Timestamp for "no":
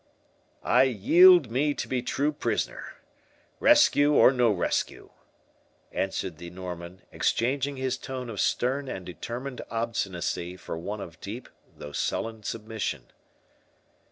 4.31-4.49